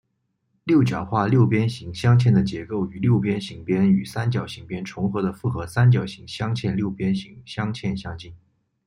[0.63, 8.33] 六角化六边形镶嵌的结构与六边形边与三角形边重合的复合三角形镶嵌六边形镶嵌相近。